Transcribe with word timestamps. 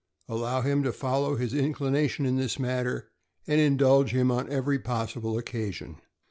Allow 0.27 0.61
him 0.61 0.81
to 0.81 0.91
follow 0.91 1.35
his 1.35 1.53
inclination 1.53 2.25
in 2.25 2.35
this 2.35 2.57
matter, 2.57 3.11
and 3.45 3.61
indulge 3.61 4.15
him 4.15 4.31
on 4.31 4.49
every 4.49 4.79
possi 4.79 5.21
ble 5.21 5.37
occasion. 5.37 6.01